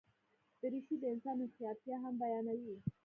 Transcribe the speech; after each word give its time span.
دریشي 0.61 0.95
د 0.99 1.03
انسان 1.13 1.37
هوښیارتیا 1.39 1.95
هم 2.03 2.13
بیانوي. 2.21 2.75